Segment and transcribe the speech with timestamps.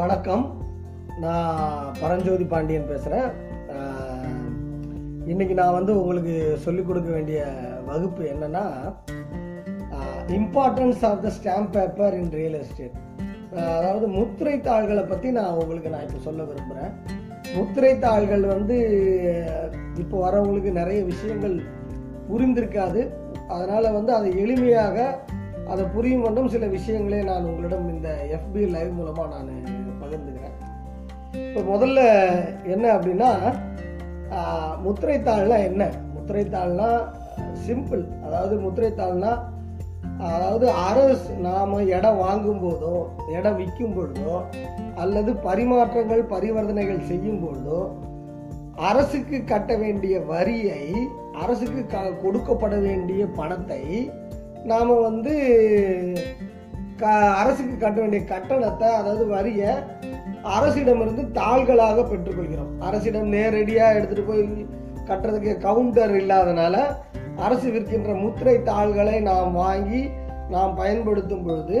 [0.00, 0.44] வணக்கம்.
[1.18, 3.30] நான் பரஞ்சோதி பாண்டியன் பேசுகிறேன்
[5.32, 6.34] இன்றைக்கி நான் வந்து உங்களுக்கு
[6.64, 7.40] சொல்லிக் கொடுக்க வேண்டிய
[7.86, 8.62] வகுப்பு என்னென்னா
[10.38, 12.96] importance of the stamp paper in real estate
[13.54, 16.94] அதாவது முத்திரை தாள்களை பற்றி நான் உங்களுக்கு நான் இப்போ சொல்ல விரும்புகிறேன்
[17.56, 18.78] முத்திரை தாள்கள் வந்து
[19.98, 21.56] இப்போ வரவங்களுக்கு நிறைய விஷயங்கள்
[22.30, 23.02] புரிந்திருக்காது.
[23.48, 24.96] அதனால் வந்து அதை எளிமையாக
[25.66, 29.50] அதை புரியும் மட்டும் சில விஷயங்களே நான் உங்களிடம் இந்த எஃபி லைவ் மூலமாக நான்
[31.50, 32.00] இப்போ முதல்ல
[32.64, 33.30] என்ன அப்படின்னா
[34.82, 35.82] முத்திரைத்தாள்னா என்ன?
[36.14, 36.90] முத்திரைத்தாள்னா
[37.64, 39.32] சிம்பிள் அதாவது முத்திரைத்தாள்னா
[40.28, 42.94] அதாவது அரசு நாம் இடம் வாங்கும் போதோ
[43.32, 44.34] இடம் விற்கும் பொழுதோ
[44.94, 47.80] அல்லது பரிமாற்றங்கள் பரிவர்த்தனைகள் செய்யும் பொழுதோ
[48.82, 50.82] அரசுக்கு கட்ட வேண்டிய வரியை
[51.40, 53.82] அரசுக்கு க கொடுக்கப்பட வேண்டிய பணத்தை
[54.64, 55.34] நாம் வந்து
[56.96, 57.04] க
[57.36, 59.72] அரசுக்கு கட்ட வேண்டிய கட்டணத்தை அதாவது வரியை
[60.56, 62.72] அரசிடமிருந்து தாள்களாக பெற்றுக்கொள்கிறோம்.
[62.80, 64.44] அரசிடம் நேரடியாக எடுத்துகிட்டு போய்
[65.08, 66.76] கட்டுறதுக்கு கவுண்டர் இல்லாதனால
[67.36, 70.02] அரசு விற்கின்ற முத்திரை தாள்களை நாம் வாங்கி
[70.48, 71.78] நாம் பயன்படுத்தும் பொழுது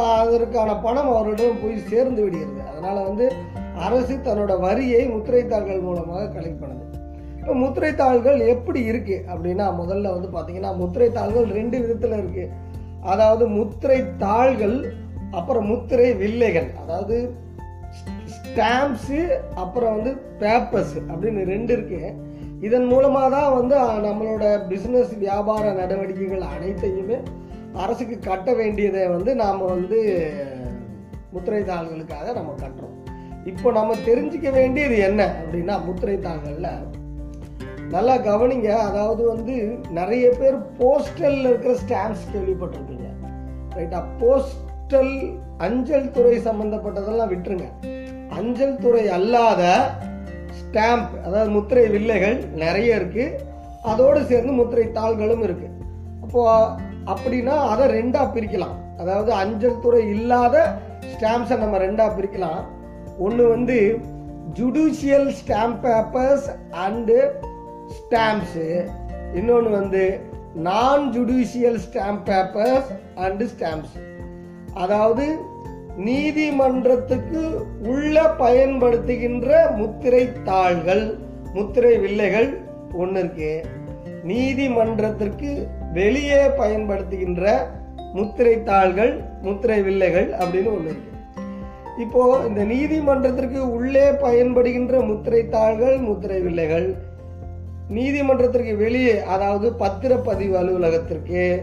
[0.00, 2.60] அதற்கான பணம் அவரிடம் போய் சேர்ந்து விடுகிறது.
[2.70, 3.26] அதனால் வந்து
[3.74, 6.84] அரசு தன்னோட வரியை முத்திரைத்தாள்கள் மூலமாக கலெக்ட் பண்ணுது.
[7.40, 12.52] இப்போ முத்திரை தாள்கள் எப்படி இருக்குது அப்படின்னா முதல்ல வந்து பார்த்தீங்கன்னா முத்திரை தாள்கள் ரெண்டு விதத்தில் இருக்குது
[13.02, 14.76] அதாவது முத்திரை தாள்கள்
[15.30, 16.70] அப்புறம் முத்திரை வில்லைகள்.
[16.82, 17.16] அதாவது
[18.56, 19.18] ஸ்டாம்ப்ஸு
[19.62, 20.10] அப்புறம் வந்து
[20.42, 21.98] பேப்பர்ஸ் அப்படின்னு ரெண்டு இருக்கு.
[22.66, 27.16] இதன் மூலமாக தான் வந்து நம்மளோட பிஸ்னஸ் வியாபார நடவடிக்கைகள் அனைத்தையுமே
[27.82, 29.98] அரசுக்கு கட்ட வேண்டியதை வந்து நாம் வந்து
[31.34, 32.94] முத்திரைத்தாள்களுக்காக நம்ம கட்டுறோம்.
[33.50, 36.70] இப்போ நம்ம தெரிஞ்சுக்க வேண்டியது என்ன அப்படின்னா முத்திரைத்தாள்களில்
[37.96, 38.70] நல்லா கவனிங்க.
[38.88, 39.56] அதாவது வந்து
[39.98, 43.08] நிறைய பேர் போஸ்டலில் இருக்கிற ஸ்டாம்ப்ஸ் கேள்விப்பட்டிருப்பீங்க.
[43.76, 45.14] ரைட்டா போஸ்டல்
[45.68, 47.68] அஞ்சல் துறை சம்மந்தப்பட்டதெல்லாம் விட்டுருங்க.
[48.38, 49.62] அஞ்சல் துறை அல்லாத
[50.60, 53.24] ஸ்டாம்ப் அதாவது முத்திரை வில்லைகள் நிறைய இருக்கு.
[53.90, 55.68] அதோடு சேர்ந்து முத்திரை தாள்களும் இருக்கு.
[56.24, 56.42] அப்போ
[57.12, 58.76] அப்படின்னா அதை ரெண்டாக பிரிக்கலாம்.
[59.02, 60.56] அதாவது அஞ்சல் துறை இல்லாத
[61.12, 62.62] ஸ்டாம்ப்ஸை நம்ம ரெண்டாக பிரிக்கலாம்.
[63.26, 63.78] ஒன்று வந்து
[64.58, 66.46] judicial stamp papers
[66.86, 67.18] and
[67.98, 68.66] stamps
[69.38, 70.04] இன்னொன்று வந்து
[70.66, 72.90] non judicial stamp papers
[73.26, 73.96] and stamps
[74.74, 75.24] அதாவது
[75.96, 81.18] நீதிமன்றத்துக்கு உள்ள பயன்படுத்துகின்ற முத்திரை தாள்கள்
[81.52, 82.58] முத்திரை வில்லைகள்
[82.92, 83.64] ஒன்று இருக்கு.
[84.24, 87.56] நீதிமன்றத்திற்கு வெளியே பயன்படுத்துகின்ற
[88.12, 91.14] முத்திரை தாள்கள் முத்திரை வில்லைகள் அப்படின்னு ஒன்று இருக்கு.
[91.98, 96.94] இப்போ இந்த நீதிமன்றத்திற்கு உள்ளே பயன்படுகின்ற முத்திரை தாள்கள் முத்திரை வில்லைகள்
[97.88, 101.62] நீதிமன்றத்திற்கு வெளியே அதாவது பத்திரப்பதிவு அலுவலகத்திற்கு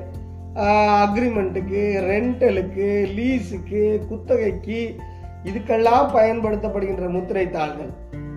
[0.62, 2.88] அக்ரிமெண்ட்டுக்கு ரெண்டலுக்கு
[3.18, 4.80] லீஸுக்கு குத்தகைக்கு
[5.50, 7.90] இதுக்கெல்லாம் பயன்படுத்தப்படுகின்ற முத்திரை தாள்கள்.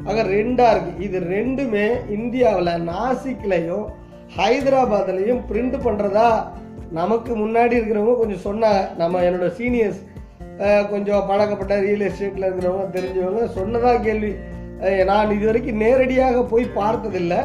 [0.05, 3.87] ஆக ரெண்டாக இருக்குது இது ரெண்டுமே இந்தியாவில் நாசிக்லையும்
[4.37, 6.29] ஹைதராபாத்லையும் பிரிண்ட் பண்ணுறதா
[6.91, 10.03] நமக்கு முன்னாடி இருக்கிறவங்க கொஞ்சம் சொன்னாங்க நம்ம என்னோட சீனியர்ஸ்
[10.91, 14.33] கொஞ்சம் பழக்கப்பட்ட ரியல் எஸ்டேட்டில் இருக்கிறவங்க தெரிஞ்சவங்க சொன்னதாக கேள்வி.
[15.05, 17.41] நான் இது வரைக்கும் நேரடியாக போய் பார்த்ததில்லை.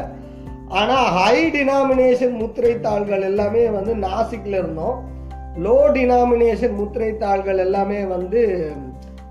[0.78, 4.96] ஆனால் ஹை டினாமினேஷன் முத்திரை தாள்கள் எல்லாமே வந்து நாசிக்ல இருந்தோம்.
[5.64, 8.40] லோ டினாமினேஷன் முத்திரை தாள்கள் எல்லாமே வந்து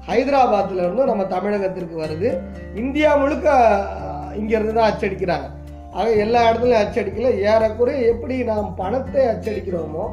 [0.10, 2.30] ஹைதராபாத்தில் இருந்தும் நம்ம தமிழகத்திற்கு வருது.
[2.82, 3.48] இந்தியா முழுக்க
[4.42, 5.48] இங்கேருந்து தான் அச்சடிக்கிறாங்க.
[5.98, 7.32] ஆக எல்லா இடத்துலையும் அச்சடிக்கல.
[7.52, 10.06] ஏறக்குறைய எப்படி நாம் பணத்தை அச்சடிக்கிறோமோ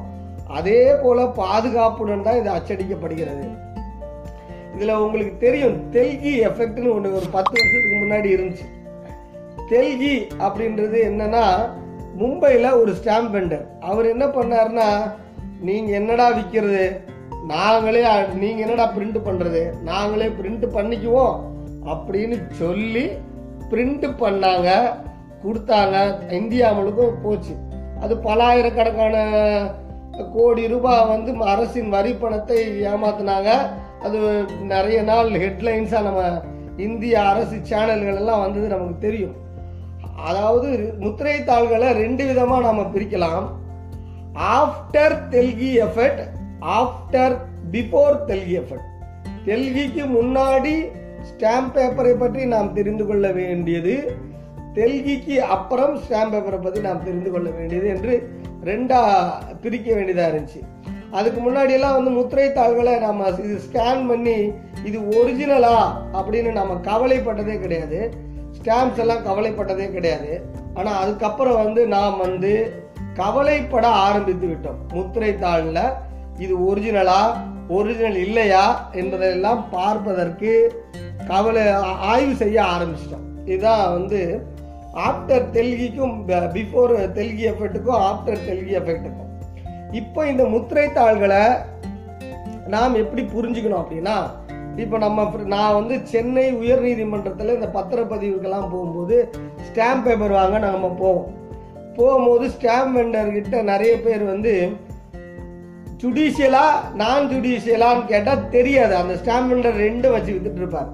[0.58, 3.46] அதே போல பாதுகாப்புடன் தான் இது அச்சடிக்கப்படுகிறது.
[4.74, 8.66] இதில் உங்களுக்கு தெரியும் தெல்கி எஃபெக்ட்னு ஒன்று ஒரு பத்து வருஷத்துக்கு முன்னாடி இருந்துச்சு.
[9.70, 11.44] தெல்கி அப்படின்றது என்னன்னா
[12.18, 15.12] மும்பையில் ஒரு ஸ்டாம்ப் வெண்டர் அவர் என்ன பண்ணாருன்னா
[15.60, 17.00] நீங்கள் என்னடா விற்கிறது
[17.46, 21.40] நாங்களே நீங்கள் என்னடா பிரிண்ட் பண்ணுறது நாங்களே பிரிண்ட் பண்ணிக்குவோம்.
[21.84, 23.06] அப்படின்னு சொல்லி
[23.70, 24.70] பிரிண்ட் பண்ணாங்க.
[25.44, 26.30] கொடுத்தாங்க.
[26.32, 27.56] இந்தியா முழுக்கும் போச்சு.
[28.00, 29.16] அது பலாயிரக்கணக்கான
[30.32, 33.50] கோடி ரூபாய் வந்து அரசின் வரி பணத்தை ஏமாத்தினாங்க.
[34.00, 36.42] அது நிறைய நாள் ஹெட்லைன்ஸாக நம்ம
[36.76, 39.46] இந்திய அரசு சேனல்கள் எல்லாம் வந்தது நமக்கு தெரியும்.
[40.26, 40.68] அதாவது
[40.98, 43.46] முத்திரை தாள்களை ரெண்டு விதமாக நாம் பிரிக்கலாம்.
[44.58, 46.22] After Telgi effect
[46.60, 47.34] after
[47.70, 48.88] before Telgi effect
[49.44, 50.74] தெல்கிக்கு முன்னாடி
[51.28, 53.94] ஸ்டாம்ப் பேப்பரை பற்றி நாம் தெரிந்து கொள்ள வேண்டியது
[54.74, 58.14] தெல்கிக்கு அப்புறம் ஸ்டாம்ப் பேப்பரை பற்றி நாம் தெரிந்து கொள்ள வேண்டியது என்று
[58.64, 60.60] ரெண்டாக பிரிக்க வேண்டியதாக இருந்துச்சு.
[61.10, 64.38] அதுக்கு முன்னாடியெல்லாம் வந்து முத்திரை தாள்களை நம்ம இது ஸ்கேன் பண்ணி
[64.84, 65.76] இது ஒரிஜினலா
[66.12, 68.00] அப்படின்னு நம்ம கவலைப்பட்டதே கிடையாது.
[68.58, 70.32] ஸ்டாம்ப்ஸ் எல்லாம் கவலைப்பட்டதே கிடையாது.
[70.74, 72.52] ஆனால் அதுக்கப்புறம் வந்து நாம் வந்து
[73.20, 74.80] கவலைப்பட ஆரம்பித்து விட்டோம்.
[74.96, 75.84] முத்திரை தாளில்
[76.44, 77.22] இது ஒரிஜினலா
[77.76, 78.64] ஒரிஜினல் இல்லையா
[79.00, 80.52] என்பதையெல்லாம் பார்ப்பதற்கு
[81.30, 81.64] கவலை
[82.10, 83.26] ஆய்வு செய்ய ஆரம்பிச்சிட்டோம்.
[83.44, 84.20] இதுதான் வந்து
[85.08, 86.14] ஆஃப்டர் தெல்கிக்கும்
[86.56, 89.32] பிஃபோர் தெல்கி எஃபெக்ட்டுக்கும் ஆஃப்டர் தெல்கி எஃபெக்ட்டுக்கும்
[90.00, 91.42] இப்போ இந்த முத்திரை தாள்களை
[92.74, 94.16] நாம் எப்படி புரிஞ்சுக்கணும் அப்படின்னா
[94.82, 99.16] இப்போ நம்ம நான் வந்து சென்னை உயர்நீதிமன்றத்தில் இந்த பத்திரப்பதிவுக்கெல்லாம் போகும்போது
[99.68, 101.26] ஸ்டாம்ப் பேப்பர் வாங்க நம்ம போவோம்.
[101.96, 104.54] போகும்போது ஸ்டாம்ப் வெண்டர்கிட்ட நிறைய பேர் வந்து
[106.02, 108.94] ஜுடிஷியலா நான் ஜுடிஷியலான்னு கேட்டால் தெரியாது.
[108.96, 110.90] அந்த ஸ்டாம்ப் வெண்டர் ரெண்டும் வச்சு வித்துட்டு இருப்பார்.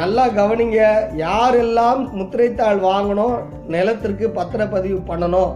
[0.00, 0.80] நல்லா கவனிங்க
[1.16, 3.36] யாரெல்லாம் முத்திரைத்தாள் வாங்கணும்
[3.68, 5.52] நிலத்திற்கு பத்திரப்பதிவு பண்ணணும்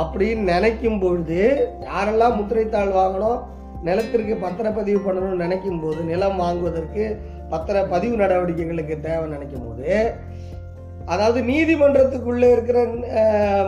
[0.00, 1.42] அப்படின்னு நினைக்கும் பொழுது
[1.88, 3.38] யாரெல்லாம் முத்திரைத்தாள் வாங்கணும்
[3.88, 7.04] நிலத்திற்கு பத்திரப்பதிவு பண்ணணும்னு நினைக்கும் போது நிலம் வாங்குவதற்கு
[7.48, 9.88] பத்திர பதிவு நடவடிக்கைகளுக்கு தேவை நினைக்கும் போது
[11.06, 12.78] அதாவது நீதிமன்றத்துக்குள்ளே இருக்கிற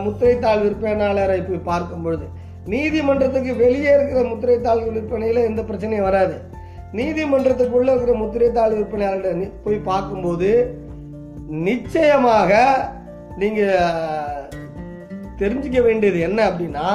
[0.03, 2.25] முத்திரைத்தாள் விற்பனையாளரை போய் பார்க்கும் பொழுது
[2.65, 6.35] நீதிமன்றத்துக்கு வெளியே இருக்கிற முத்திரைத்தாள் விற்பனையில் எந்த பிரச்சனையும் வராது.
[6.93, 10.49] நீதிமன்றத்துக்குள்ளே இருக்கிற முத்திரைத்தாள் விற்பனையாளர்கிட்ட போய் பார்க்கும்போது
[11.65, 12.51] நிச்சயமாக
[13.37, 14.47] நீங்கள்
[15.37, 16.85] தெரிஞ்சுக்க வேண்டியது என்ன அப்படின்னா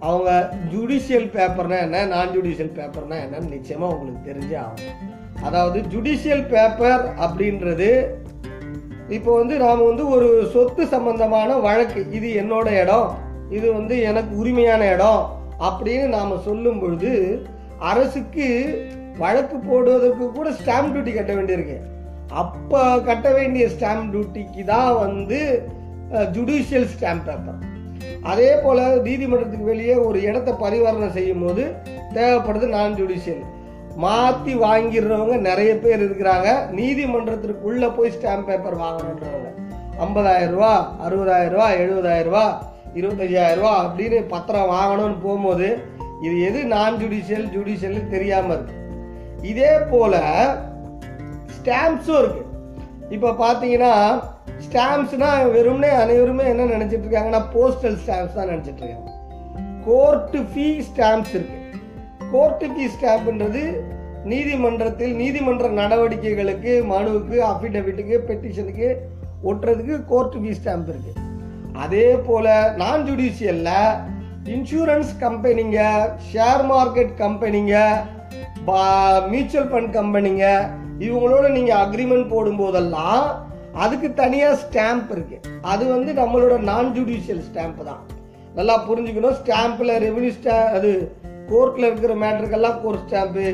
[0.00, 0.30] அவங்க
[0.72, 4.94] ஜுடிஷியல் பேப்பர்னா என்ன நான் ஜுடிஷியல் பேப்பர்னா என்னன்னு நிச்சயமாக உங்களுக்கு தெரிஞ்சே ஆகும்
[5.42, 7.90] அதாவது ஜுடிஷியல் பேப்பர் அப்படின்றது
[9.08, 13.08] இப்போ வந்து நாம் வந்து ஒரு சொத்து சம்பந்தமான வழக்கு இது என்னோட இடம்
[13.50, 15.22] இது வந்து எனக்கு உரிமையான இடம்
[15.60, 17.12] அப்படின்னு நாம் சொல்லும் பொழுது
[17.78, 18.46] அரசுக்கு
[19.18, 21.78] வழக்கு போடுவதற்கு கூட ஸ்டாம்ப் டியூட்டி கட்ட வேண்டியிருக்கு.
[22.34, 25.40] அப்போ கட்ட வேண்டிய ஸ்டாம்ப் டியூட்டிக்கு தான் வந்து
[26.32, 27.58] ஜுடிஷியல் ஸ்டாம்ப் பேப்பர்
[28.22, 31.64] அதே போல் நீதிமன்றத்துக்கு வெளியே ஒரு இடத்த பரிவர்த்தனை செய்யும் போது
[32.14, 33.44] தேவைப்படுது நான் ஜுடிஷியல்
[34.04, 36.48] மாற்றி வாங்கிடுறவங்க நிறைய பேர் இருக்கிறாங்க.
[36.78, 39.48] நீதிமன்றத்திற்குள்ளே போய் ஸ்டாம்ப் பேப்பர் வாங்கணுன்றவங்க.
[40.04, 40.74] ஐம்பதாயிரம் ரூபா
[41.06, 42.44] அறுபதாயிரம் ரூபா எழுபதாயிரம் ரூபா
[42.94, 45.68] இருபத்தஞ்சாயிரம் ரூபா அப்படின்னு பத்திரம் வாங்கணும்னு போகும்போது
[46.26, 48.76] இது எது நான் ஜுடிஷியல் ஜுடிஷியல் தெரியாமல் இருக்கு.
[49.50, 50.14] இதே போல
[51.56, 52.49] ஸ்டாம்ப்ஸும் இருக்குது
[53.14, 53.94] இப்போ பார்த்தீங்கன்னா
[54.64, 59.10] ஸ்டாம்ப்ஸ்னா வெறும்னே அனைவருமே என்ன நினச்சிட்டு இருக்காங்கன்னா போஸ்டல் ஸ்டாம்ப்ஸ் தான் நினச்சிட்டு இருக்காங்க.
[59.86, 61.58] கோர்ட்டு ஃபீ ஸ்டாம்ப்ஸ் இருக்கு.
[62.32, 63.62] கோர்ட்டு ஃபீ ஸ்டாம்ப்ன்றது
[64.32, 68.88] நீதிமன்றத்தில் நீதிமன்ற நடவடிக்கைகளுக்கு மனுவுக்கு அஃபிடவிட்டுக்கு பெட்டிஷனுக்கு
[69.50, 71.12] ஒட்டுறதுக்கு கோர்ட்டு ஃபீ ஸ்டாம்ப் இருக்கு.
[71.84, 72.46] அதே போல
[72.82, 73.70] நான் ஜுடிஷியல்ல
[74.54, 75.78] இன்சூரன்ஸ் கம்பெனிங்க
[76.30, 77.74] ஷேர் மார்க்கெட் கம்பெனிங்க
[79.32, 80.44] மியூச்சுவல் ஃபண்ட் கம்பெனிங்க
[81.06, 83.24] இவங்களோட நீங்கள் அக்ரிமெண்ட் போடும்போதெல்லாம்
[83.82, 88.00] அதுக்கு தனியாக ஸ்டாம்ப் இருக்குது அது வந்து நம்மளோட நான் ஜுடிஷியல் ஸ்டாம்ப் தான்.
[88.58, 89.36] நல்லா புரிஞ்சுக்கணும்.
[89.40, 90.90] ஸ்டாம்பில் ரெவன்யூ ஸ்டா அது
[91.50, 93.44] கோர்ட்டில் இருக்கிற மேட்டருக்கெல்லாம் கோர்ட் ஸ்டாம்ப்பு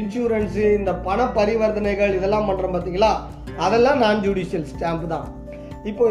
[0.00, 3.12] இன்சூரன்ஸு இந்த பண பரிவர்த்தனைகள் இதெல்லாம் பண்ணுறோம் பார்த்தீங்களா
[3.66, 5.28] அதெல்லாம் நான் ஜுடிஷியல் ஸ்டாம்ப் தான்.
[5.90, 6.04] இப்போ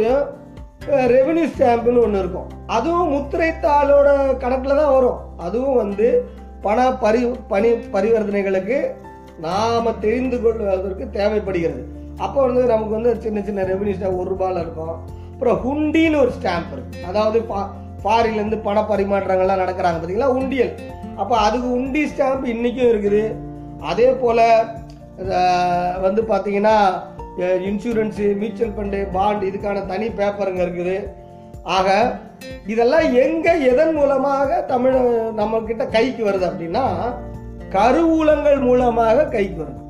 [1.15, 2.49] ரெவன்யூ ஸ்டாம்ப்னு ஒன்று இருக்கும்.
[2.77, 4.09] அதுவும் முத்திரைத்தாளோட
[4.43, 5.19] கணக்கில் தான் வரும்.
[5.45, 6.07] அதுவும் வந்து
[6.65, 7.21] பண பரி
[7.51, 8.77] பணி பரிவர்த்தனைகளுக்கு
[9.45, 11.81] நாம் தெரிந்து கொள்வதற்கு தேவைப்படுகிறது.
[12.25, 14.95] அப்போ வந்து நமக்கு வந்து சின்ன சின்ன ரெவன்யூ ஸ்டாம்ப் ஒரு ரூபாயில் இருக்கும்.
[15.33, 17.59] அப்புறம் ஹுண்டின்னு ஒரு ஸ்டாம்ப் இருக்குது அதாவது பா
[18.03, 20.33] ஃபாரின்லேருந்து பண பரிமாற்றங்கள்லாம் நடக்கிறாங்க பார்த்தீங்களா?
[20.39, 20.73] உண்டியல்.
[21.21, 23.23] அப்போ அதுக்கு உண்டி ஸ்டாம்ப் இன்றைக்கும் இருக்குது.
[23.91, 24.43] அதே போல்
[26.05, 26.75] வந்து பார்த்தீங்கன்னா
[27.69, 30.97] இன்சூரன்ஸு மியூச்சுவல் ஃபண்டு பாண்ட் இதுக்கான தனி பேப்பருங்க இருக்குது.
[31.77, 31.89] ஆக
[32.73, 34.97] இதெல்லாம் எங்கே எதன் மூலமாக தமிழ்
[35.39, 36.85] நம்மக்கிட்ட கைக்கு வருது அப்படின்னா
[37.75, 39.85] கருவூலங்கள் மூலமாக கைக்கு வரும்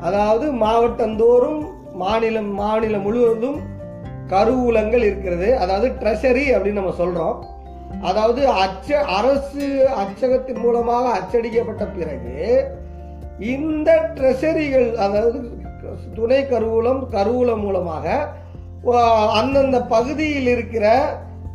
[0.00, 1.60] அதாவது மாவட்டந்தோறும்
[2.02, 3.58] மாநிலம் மாநிலம் முழுவதும்
[4.32, 5.48] கருவூலங்கள் இருக்கிறது.
[5.62, 7.36] அதாவது ட்ரெஷரி அப்படின்னு நம்ம சொல்றோம்.
[8.02, 9.66] அதாவது அச்ச அரசு
[10.02, 12.36] அச்சகத்தின் மூலமாக அச்சடிக்கப்பட்ட பிறகு
[13.54, 15.38] இந்த ட்ரெஷரிகள் அதாவது
[16.14, 18.06] துணை கருவூலம் கருவூலம் மூலமாக
[19.40, 20.86] அந்தந்த பகுதியில் இருக்கிற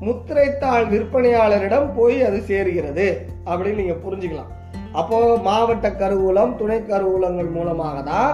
[0.08, 3.08] முத்திரைத்தாள் விற்பனையாளரிடம் போய் அது சேருகிறது.
[3.50, 4.52] அப்படின்னு நீங்க புரிஞ்சுக்கலாம்.
[5.00, 8.32] அப்போ மாவட்ட கருவூலம் துணை கருவூலங்கள் மூலமாக தான்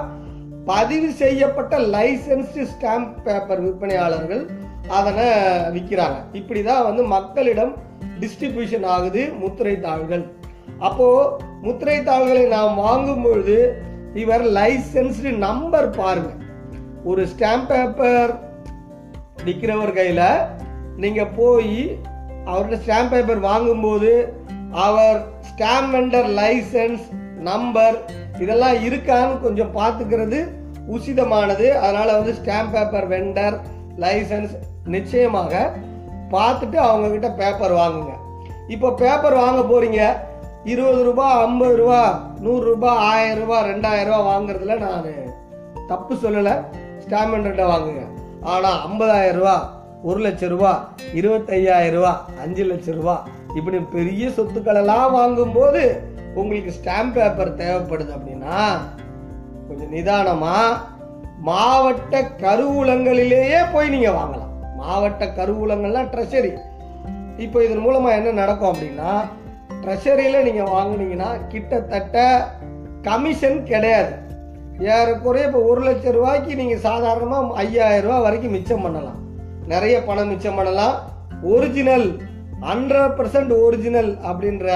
[0.66, 4.44] பதிவு செய்யப்பட்ட லைசன்ஸ்டு ஸ்டாம்ப் பேப்பர் விற்பனையாளர்கள்
[4.90, 5.26] அதனை
[5.76, 6.18] விற்கிறாங்க.
[6.34, 7.74] இப்படி தான் வந்து மக்களிடம்
[8.20, 10.24] டிஸ்ட்ரிபியூஷன் ஆகுது முத்திரை தாள்கள்
[10.80, 11.08] அப்போ
[11.62, 13.58] முத்திரை தாள்களை நாம் வாங்கும் பொழுது
[14.14, 16.40] இவர் லைசன்ஸ்டு நம்பர் பாருங்கள்
[17.04, 18.34] ஒரு ஸ்டாம்ப் பேப்பர்
[19.46, 20.26] விற்கிறவர் கையில்
[20.96, 21.78] நீங்கள் போய்
[22.46, 24.12] அவர்கிட்ட ஸ்டாம்ப் பேப்பர் வாங்கும்போது
[24.78, 25.20] அவர்
[25.54, 27.04] ஸ்டாம்ப் வெண்டர் லைசன்ஸ்
[27.48, 27.96] நம்பர்
[28.44, 30.40] இதெல்லாம் இருக்கான்னு கொஞ்சம் பார்த்துக்கிறது
[30.96, 31.68] உசிதமானது.
[31.84, 33.56] அதனால் வந்து ஸ்டாம்ப் பேப்பர் வெண்டர்
[34.04, 34.54] லைசன்ஸ்
[34.86, 35.54] நிச்சயமாக
[36.32, 38.14] பார்த்துட்டு அவங்கக்கிட்ட பேப்பர் வாங்குங்க.
[38.68, 40.02] இப்போ பேப்பர் வாங்க போகிறீங்க
[40.64, 42.02] இருபது ரூபா ஐம்பது ரூபா
[42.46, 45.08] நூறுரூபா ஆயிரம் ரூபா ரெண்டாயிரம் ரூபா வாங்குறதுல நான்
[45.88, 46.56] தப்பு சொல்லலை.
[47.06, 48.04] ஸ்டாம்ப் வெண்டர்கிட்ட வாங்குங்க.
[48.42, 49.56] ஆனால் ஐம்பதாயிரம் ரூபா
[50.04, 50.74] ஒரு லட்சம் ரூபா
[51.14, 53.16] இருபத்தையாயிரம் ரூபா அஞ்சு லட்சம் ரூபா
[53.56, 56.04] இப்படி பெரிய சொத்துக்கள் எல்லாம் வாங்கும்போது
[56.36, 58.60] உங்களுக்கு ஸ்டாம்ப் பேப்பர் தேவைப்படுது அப்படின்னா
[59.68, 60.56] கொஞ்சம் நிதானமா
[61.40, 64.52] மாவட்ட கருவூலங்களிலேயே போய் நீங்க வாங்கலாம்.
[64.78, 66.52] மாவட்ட கருவூலங்கள்லாம் ட்ரெஷரி
[67.38, 69.14] இப்போ இதன் மூலமா என்ன நடக்கும் அப்படின்னா
[69.82, 72.48] ட்ரெஷரியில நீங்க வாங்கினீங்கன்னா கிட்டத்தட்ட
[73.02, 74.12] கமிஷன் கிடையாது.
[74.80, 79.20] ஏறக்குறைய இப்போ ஒரு லட்சம் ரூபாய்க்கு நீங்க சாதாரணமா ஐயாயிரம் ரூபாய் வரைக்கும் மிச்சம் பண்ணலாம்.
[79.68, 80.96] நிறைய பணம் மிச்சம் பண்ணலாம்.
[81.44, 82.08] ஒரிஜினல்
[82.66, 84.68] ஹண்ட்ரட் பர்சன்ட் ஒரிஜினல் அப்படின்ற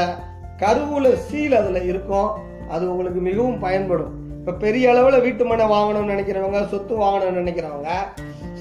[0.62, 2.30] கருவூல சீல் அதில் இருக்கும்.
[2.74, 4.14] அது உங்களுக்கு மிகவும் பயன்படும்.
[4.40, 7.92] இப்போ பெரிய அளவில் வீட்டு மனை வாங்கணும்னு நினைக்கிறவங்க சொத்து வாங்கணும்னு நினைக்கிறவங்க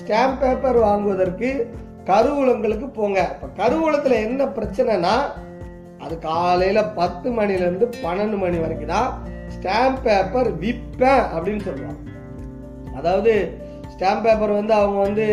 [0.00, 1.50] ஸ்டாம்ப் பேப்பர் வாங்குவதற்கு
[2.10, 3.20] கருவூலங்களுக்கு போங்க.
[3.34, 5.14] இப்போ கருவூலத்தில் என்ன பிரச்சனைனா
[6.04, 9.10] அது காலையில் பத்து மணிலேருந்து பன்னெண்டு மணி வரைக்கும் தான்
[9.54, 12.02] ஸ்டாம்ப் பேப்பர் விற்பேன் அப்படின்னு சொல்லுவாங்க.
[12.98, 13.32] அதாவது
[13.94, 15.26] ஸ்டாம்ப் பேப்பர் வந்து அவங்க வந்து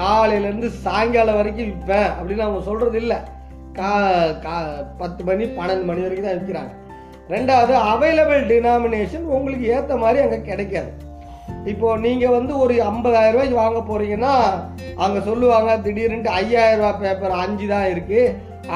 [0.00, 3.18] காலையிலேருந்து சாயங்காலம் வரைக்கும் விற்பேன் அப்படின்னு அவங்க சொல்கிறது இல்லை.
[3.78, 3.90] கா
[4.44, 4.54] கா
[5.00, 6.72] பத்து மணி பன்னெண்டு மணி வரைக்கும் தான் விற்கிறாங்க.
[7.34, 10.90] ரெண்டாவது அவைலபிள் டினாமினேஷன் உங்களுக்கு ஏற்ற மாதிரி அங்கே கிடைக்காது.
[11.72, 14.34] இப்போ நீங்கள் வந்து ஒரு 50000 ரூபாய்க்கு வாங்க போகிறீங்கன்னா
[15.04, 18.34] அங்கே சொல்லுவாங்க திடீர்னுட்டு ஐயாயிரம் ரூபா பேப்பர் அஞ்சு தான் இருக்குது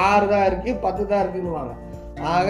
[0.09, 1.73] ஆறு தான் இருக்குது பத்து தான் இருக்குன்னுவாங்க.
[2.35, 2.49] ஆக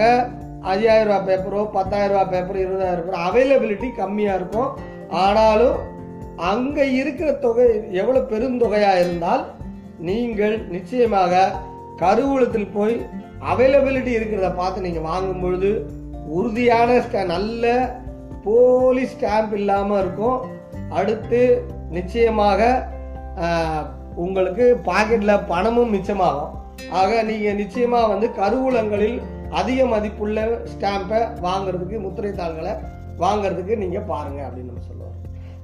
[0.74, 4.70] ஐயாயிரம் ரூபா பேப்பரோ பத்தாயிரம் ரூபா பேப்பரோ இருபதாயிரம் பேப்பர் அவைலபிலிட்டி கம்மியாக இருக்கும்.
[5.24, 5.76] ஆனாலும்
[6.36, 9.44] அங்கே இருக்கிற தொகை எவ்வளோ பெருந்தொகையாக இருந்தால்
[9.98, 11.52] நீங்கள் நிச்சயமாக
[11.98, 13.06] கருவூலத்தில் போய்
[13.52, 15.90] அவைலபிலிட்டி இருக்கிறத பார்த்து நீங்கள் வாங்கும் பொழுது
[16.28, 17.94] உறுதியான ஸ்ட- நல்ல
[18.44, 20.40] போலி ஸ்டாம்ப் இல்லாமல் இருக்கும்.
[20.90, 22.88] அடுத்து நிச்சயமாக
[24.14, 26.50] உங்களுக்கு பாக்கெட்டில் பணமும் மிச்சமாகும்.
[26.90, 32.70] ஆக நீங்கள் நிச்சயமாக வந்து கருவூலங்களில் அதிக மதிப்புள்ள ஸ்டாம்பை வாங்குறதுக்கு முத்திரை தாள்களை
[33.18, 35.13] வாங்குறதுக்கு நீங்கள் பாருங்கள் அப்படின்னு நம்ம சொல்லுவோம்.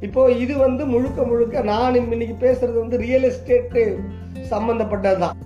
[0.07, 3.83] இப்போ இது வந்து முழுக்க முழுக்க நான் இன்னைக்கு பேசுறது வந்து ரியல் எஸ்டேட்டு
[4.53, 5.37] சம்பந்தப்பட்டது தான்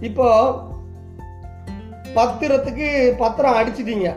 [0.00, 0.28] இப்போ
[2.16, 2.88] பத்திரத்துக்கு
[3.18, 4.08] பத்திரம் அடிச்சிட்டீங்க.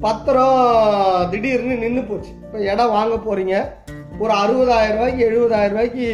[0.00, 2.30] பத்திரம் திடீர்னு நின்று போச்சு.
[2.44, 3.56] இப்போ இடம் வாங்க போறீங்க.
[4.18, 6.06] ஒரு அறுபதாயிரம் ரூபாய்க்கு எழுபதாயிரம் ரூபாய்க்கு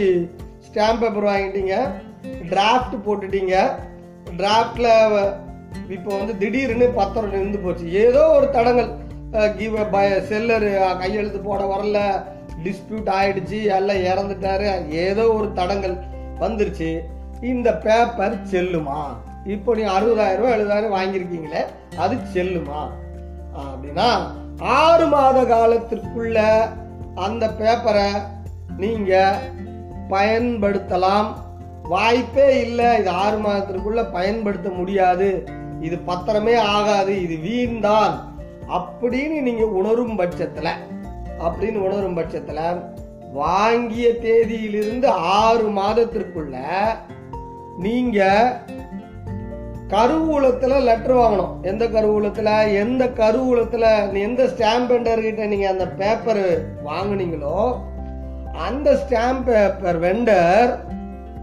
[0.67, 1.77] ஸ்டாம்ப் பேப்பர் வாங்கிட்டீங்க.
[2.51, 3.55] டிராஃப்ட் போட்டுட்டீங்க.
[4.39, 4.91] டிராஃப்டில்
[5.89, 7.93] இப்போ வந்து திடீர்னு பத்திரம் நின்று போச்சு.
[8.05, 8.91] ஏதோ ஒரு தடங்கள்.
[9.31, 9.77] கிவ்
[10.31, 12.23] செல்லரு கையெழுத்து போட வரல.
[12.65, 14.89] டிஸ்பியூட் ஆயிடுச்சு எல்லாம் இறந்துட்டாரு.
[14.89, 15.97] ஏதோ ஒரு தடங்கள்
[16.41, 17.01] வந்துருச்சு.
[17.43, 19.07] இந்த பேப்பர் செல்லுமா?
[19.45, 21.65] இப்போ நீ அறுபதாயிரம் ரூபாய் எழுபதாயிரம் வாங்கியிருக்கீங்களே
[21.97, 22.91] அது செல்லுமா?
[23.57, 24.21] அப்படின்னா
[24.59, 26.39] ஆறு மாத காலத்திற்குள்ள
[27.15, 28.23] அந்த பேப்பரை
[28.77, 29.41] நீங்க
[30.11, 31.27] பயன்படுத்தலாம்.
[31.83, 32.99] வாய்ப்பே இல்லை.
[32.99, 35.45] இது ஆறு மாதத்திற்குள்ள பயன்படுத்த முடியாது.
[35.81, 37.23] இது பத்திரமே ஆகாது.
[37.23, 38.30] இது வீண்தான்
[38.71, 40.69] அப்படின்னு நீங்க உணரும் பட்சத்துல
[41.39, 42.85] அப்படின்னு உணரும் பட்சத்துல
[43.33, 46.57] வாங்கிய தேதியிலிருந்து ஆறு மாதத்திற்குள்ள
[47.79, 48.53] நீங்க
[49.89, 51.61] கருவூலத்தில் லெட்டர் வாங்கணும்.
[51.63, 52.75] எந்த கருவூலத்தில்?
[52.75, 54.21] எந்த கருவூலத்தில்?
[54.21, 57.77] எந்த ஸ்டாம்ப் வெண்டர்கிட்ட கிட்ட அந்த பேப்பர் வாங்குனீங்களோ
[58.53, 60.79] அந்த ஸ்டாம்ப் பேப்பர் வெண்டர்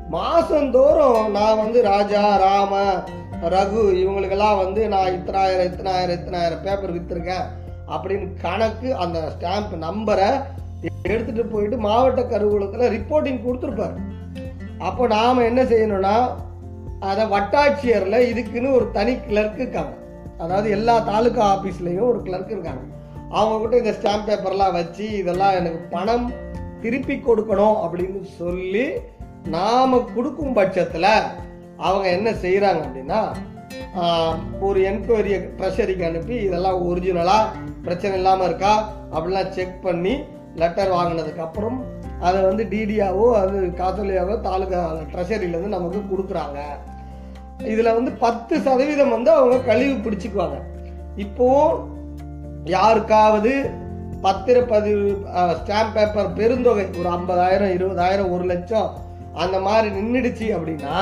[0.10, 3.04] மாதந்தோறும் நான் வந்து ராஜா ராம
[3.42, 7.46] ரகு இவங்களுக்கெல்லாம் வந்து நான் இத்தனாயிரம் இத்தனாயிரம் இத்தனாயிரம் பேப்பர் விற்றுருக்கேன்
[7.90, 10.30] அப்படின்னு கணக்கு அந்த ஸ்டாம்ப் நம்பரை
[11.08, 13.96] எடுத்துகிட்டு போயிட்டு மாவட்ட கருவூலத்தில் ரிப்போர்ட்டிங் கொடுத்துருப்பாரு.
[14.78, 16.30] அப்போ நாம் என்ன செய்யணும்னா
[17.00, 19.94] அதை வட்டாட்சியரில் இதுக்குன்னு ஒரு தனி கிளர்க் இருக்காங்க.
[20.38, 22.82] அதாவது எல்லா தாலுகா ஆஃபீஸ்லேயும் ஒரு கிளர்க் இருக்காங்க.
[23.30, 26.32] அவங்க கிட்ட இந்த ஸ்டாம்ப் பேப்பர்லாம் வச்சு இதெல்லாம் எனக்கு பணம்
[26.82, 28.88] திருப்பி கொடுக்கணும் அப்படின்னு சொல்லி
[29.44, 31.12] நாம் கொடுக்கும் பட்சத்தில்
[31.86, 33.20] அவங்க என்ன செய்கிறாங்க அப்படின்னா
[34.68, 37.52] ஒரு என்கொயரியை ட்ரெஷரிக்கு அனுப்பி இதெல்லாம் ஒரிஜினலாக
[37.86, 38.74] பிரச்சனை இல்லாமல் இருக்கா?
[39.14, 40.14] அப்படிலாம் செக் பண்ணி
[40.62, 41.78] லெட்டர் வாங்கினதுக்கப்புறம்
[42.28, 44.82] அதை வந்து டிடியாவோ அது காசோலியாவோ தாலுகா
[45.14, 46.60] ட்ரெஷரியிலேருந்து நமக்கு கொடுக்குறாங்க.
[47.74, 50.58] இதில் வந்து பத்து சதவீதம் வந்து அவங்க கழிவு பிடிச்சிக்குவாங்க.
[51.26, 51.50] இப்போ
[52.76, 53.54] யாருக்காவது
[54.26, 55.10] பத்திரப்பதிவு
[55.60, 58.90] ஸ்டாம்ப் பேப்பர் பெருந்தொகை ஒரு ஐம்பதாயிரம் இருபதாயிரம் ஒரு லட்சம்
[59.44, 60.96] அந்த மாதிரி நின்றுடுச்சு அப்படின்னா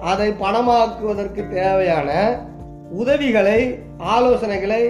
[0.00, 2.10] அதை பணமாக்குவதற்கு தேவையான
[2.90, 3.60] உதவிகளை
[3.98, 4.82] ஆலோசனைகளை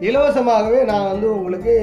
[0.00, 1.74] இலவசமாகவே நான் வந்து உங்களுக்கு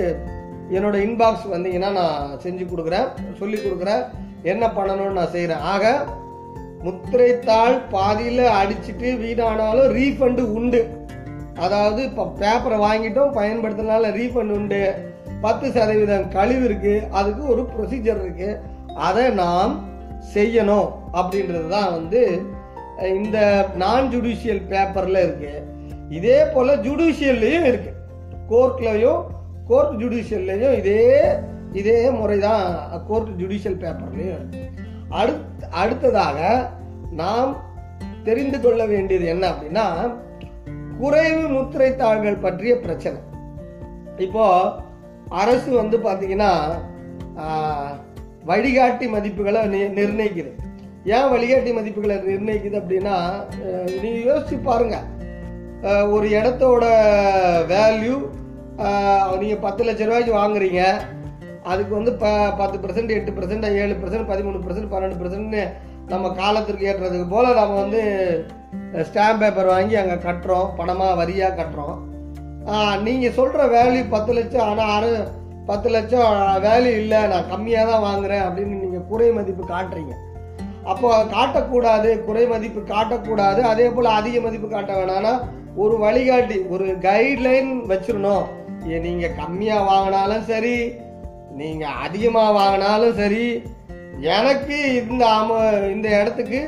[0.69, 3.07] என்னோட இன்பாக்ஸ் வந்தீங்கன்னா நான் செஞ்சு கொடுக்குறேன்
[3.39, 4.03] சொல்லி கொடுக்குறேன்.
[4.43, 6.05] என்ன பண்ணணும்னு நான் செய்கிறேன் ஆக
[6.83, 10.81] முத்திரைத்தாள் பாதியில் அடிச்சிட்டு வீணானாலும் ரீஃபண்டு உண்டு.
[11.59, 14.81] அதாவது இப்போ பேப்பரை வாங்கிட்டோம் பயன்படுத்தினால ரீஃபண்ட் உண்டு.
[15.41, 18.59] பத்து சதவீதம் கழிவு இருக்குது அதுக்கு ஒரு ப்ரொசீஜர் இருக்குது
[18.95, 19.89] அதை நாம்
[20.33, 22.41] செய்யணும் அப்படின்றது தான் வந்து
[22.99, 25.63] இந்த நான் ஜுடிஷியல் பேப்பரில் இருக்கு.
[26.09, 27.93] இதே போல் ஜுடிஷியல்லையும் இருக்கு.
[28.49, 29.23] கோர்ட்லையும்
[29.67, 31.21] கோர்ட் ஜுடிஷியல்லையும் இதே
[31.73, 34.69] இதே முறை தான் கோர்ட் ஜுடிஷியல் பேப்பர்லையும் இருக்கு.
[35.11, 36.69] அடுத் அடுத்ததாக
[37.11, 37.57] நாம்
[38.23, 40.13] தெரிந்து கொள்ள வேண்டியது என்ன அப்படின்னா
[40.99, 43.19] குறைவு முத்திரைத்தாள்கள் பற்றிய பிரச்சனை.
[44.17, 44.71] இப்போ
[45.29, 46.51] அரசு வந்து பார்த்தீங்கன்னா
[48.45, 49.89] வழிகாட்டி மதிப்புகளை நி-
[51.17, 53.15] ஏன் வழிகாட்டி மதிப்புகளை நிர்ணயிக்குது அப்படின்னா
[54.01, 55.07] நீ யோசிச்சு பாருங்கள்
[56.15, 56.83] ஒரு இடத்தோட
[57.73, 58.17] வேல்யூ
[59.41, 60.81] நீங்கள் பத்து லட்ச ரூபாய்க்கு வாங்குறீங்க.
[61.71, 62.27] அதுக்கு வந்து ப
[62.59, 65.63] பத்து பர்சன்ட் எட்டு பர்சன்ட் ஏழு பர்சன்ட் பதிமூணு பர்சன்ட் பன்னெண்டு பர்சன்ட்னு
[66.13, 68.01] நம்ம காலத்திற்கு ஏற்றதுக்கு போல் நம்ம வந்து
[69.09, 70.71] ஸ்டாம்ப் பேப்பர் வாங்கி அங்கே கட்டுறோம்.
[70.79, 71.99] பணமாக வரியாக கட்டுறோம்.
[73.05, 75.13] நீங்கள் சொல்கிற வேல்யூ பத்து லட்சம் ஆனால் அறு
[75.69, 76.31] பத்து லட்சம்
[76.65, 77.21] வேல்யூ இல்லை.
[77.31, 80.15] நான் கம்மியாக தான் வாங்குகிறேன் அப்படின்னு நீங்கள் குறை மதிப்பு காட்டுறீங்க.
[80.83, 85.33] அப்போ காட்டக்கூடாது குறை மதிப்பு காட்டக்கூடாது அதே போல் அதிக மதிப்பு காட்ட வேணாம்னா
[85.75, 88.47] ஒரு வழிகாட்டி ஒரு கைட்லைன் வச்சிடணும்
[89.01, 90.93] நீங்கள் கம்மியாக வாங்கினாலும் சரி
[91.51, 93.63] நீங்கள் அதிகமாக வாங்கினாலும் சரி
[94.19, 95.59] எனக்கு இந்த அம
[95.91, 96.61] இந்த இடத்துக்கு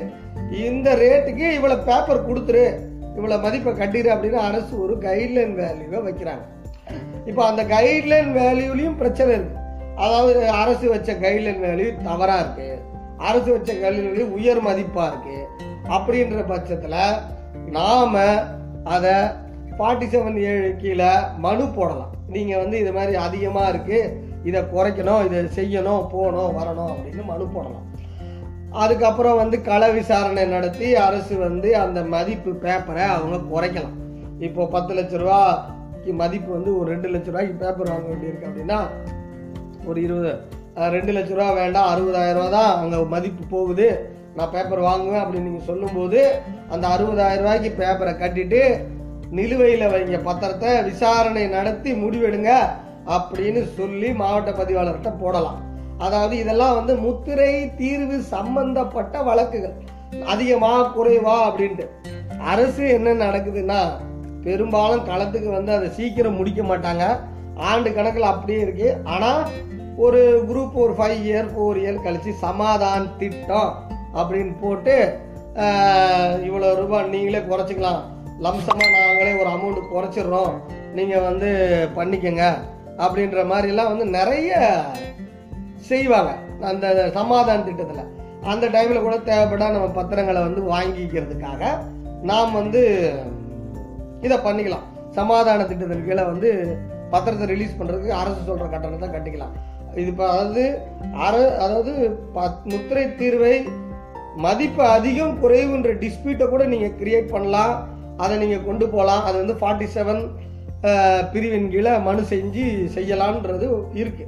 [0.65, 2.65] இந்த ரேட்டுக்கு இவ்வளோ பேப்பர் கொடுத்துரு
[3.15, 6.43] இவ்வளோ மதிப்பை கட்டிடு அப்படின்னு அரசு ஒரு கைட்லைன் வேல்யூவை வைக்கிறாங்க.
[7.25, 9.61] இப்போ அந்த கைட்லைன் வேல்யூலையும் பிரச்சனை இருக்குது
[9.95, 12.92] அதாவது அரசு வச்ச கைட்லைன் வேல்யூ தவறாக இருக்குது
[13.27, 15.37] அரசு வச்ச கல்வியினுடைய உயர் மதிப்பாக இருக்கு.
[15.95, 16.99] அப்படின்ற பட்சத்தில்
[17.77, 18.17] நாம்
[18.95, 19.15] அதை
[19.77, 21.11] ஃபார்ட்டி செவன் ஏழு கீழே
[21.45, 22.13] மனு போடலாம்.
[22.35, 23.99] நீங்கள் வந்து இது மாதிரி அதிகமாக இருக்கு.
[24.49, 27.87] இதை குறைக்கணும் இதை செய்யணும் போகணும் வரணும் அப்படின்னு மனு போடலாம்.
[28.83, 33.97] அதுக்கப்புறம் வந்து கள விசாரணை நடத்தி அரசு வந்து அந்த மதிப்பு பேப்பரை அவங்க குறைக்கலாம்.
[34.47, 35.41] இப்போ பத்து லட்ச ரூபா
[36.21, 38.79] மதிப்பு வந்து ஒரு ரெண்டு லட்ச ரூபாய்க்கு பேப்பர் வாங்க வேண்டியிருக்கு அப்படின்னா
[39.89, 40.31] ஒரு இருபது
[40.95, 43.87] ரெண்டு லட்ச ரூபா வேண்டாம் அறுபதாயிரம் ரூபா தான் அங்கே மதிப்பு போகுது.
[44.37, 46.19] நான் பேப்பர் வாங்குவேன் அப்படின்னு நீங்கள் சொல்லும்போது
[46.73, 48.61] அந்த அறுபதாயிரம் ரூபாய்க்கு பேப்பரை கட்டிட்டு
[49.37, 52.51] நிலுவையில் வைங்க பத்திரத்தை விசாரணை நடத்தி முடிவெடுங்க
[53.15, 55.59] அப்படின்னு சொல்லி மாவட்ட பதிவாளர்கிட்ட போடலாம்.
[56.05, 57.51] அதாவது இதெல்லாம் வந்து முத்திரை
[57.81, 59.75] தீர்வு சம்பந்தப்பட்ட வழக்குகள்.
[60.33, 61.85] அதிகமா குறைவா அப்படின்ட்டு.
[62.53, 63.81] அரசு என்ன நடக்குதுன்னா
[64.45, 67.05] பெரும்பாலும் களத்துக்கு வந்து அதை சீக்கிரம் முடிக்க மாட்டாங்க.
[67.69, 68.89] ஆண்டு கணக்கில் அப்படியே இருக்கு.
[69.13, 69.41] ஆனால்
[69.97, 73.73] ஒரு குரூப் ஒரு ஃபைவ் இயர் ஃபோர் இயர் கழித்து சமாதான் திட்டம்
[74.19, 74.95] அப்படின்னு போட்டு
[76.47, 78.01] இவ்வளோ ரூபாய் நீங்களே குறைச்சிக்கலாம்.
[78.45, 80.53] லம்சமாக நாங்களே ஒரு அமௌண்ட் குறைச்சிடுறோம்.
[80.97, 81.49] நீங்கள் வந்து
[81.97, 82.43] பண்ணிக்கங்க
[82.97, 84.51] அப்படின்ற மாதிரிலாம் வந்து நிறைய
[85.89, 86.31] செய்வாங்க.
[86.71, 88.09] அந்த சமாதான திட்டத்தில்.
[88.51, 91.71] அந்த டைமில் கூட தேவைப்பட்டா நம்ம பத்திரங்களை வந்து வாங்கிக்கிறதுக்காக
[92.31, 92.81] நாம் வந்து
[94.21, 94.87] இதை பண்ணிக்கலாம்.
[95.11, 96.49] சமாதான திட்டத்தின் கீழே வந்து
[97.11, 99.55] பத்திரத்தை ரிலீஸ் பண்ணுறதுக்கு அரசு சொல்கிற கட்டணத்தை கட்டிக்கலாம்.
[99.95, 100.63] இது இப்போ அதாவது
[101.17, 101.91] அற அதாவது
[102.35, 103.55] பத்- முத்திரை தீர்வை
[104.35, 107.73] மதிப்பு அதிகம் குறைவுன்ற டிஸ்பியூட்டை கூட நீங்கள் கிரியேட் பண்ணலாம்.
[108.17, 110.23] அதை நீங்கள் கொண்டு போகலாம் அது வந்து ஃபார்ட்டி செவன்
[111.31, 112.63] பிரிவின் கீழே மனு செஞ்சு
[112.95, 114.25] செய்யலான்றது இருக்கு.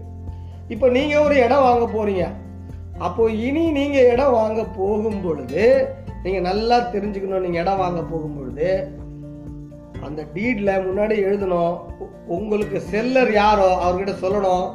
[0.68, 2.26] இப்போ நீங்கள் ஒரு இடம் வாங்க போகிறீங்க
[2.98, 5.64] அப்போ இனி நீங்கள் இடம் வாங்க போகும் பொழுது
[6.24, 8.70] நீங்கள் நல்லா தெரிஞ்சுக்கணும் நீங்கள் இடம் வாங்க போகும் பொழுது
[10.02, 11.76] அந்த டீடில் முன்னாடி எழுதணும்.
[12.28, 14.66] உங்களுக்கு செல்லர் யாரோ அவர்கிட்ட சொல்லணும்.